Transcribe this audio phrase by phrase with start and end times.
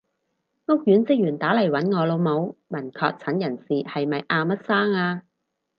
[0.65, 5.21] 屋苑職員打嚟搵我老母，問確診人士係咪阿乜生啊？